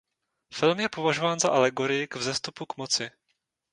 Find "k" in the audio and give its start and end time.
2.07-2.15, 2.65-2.77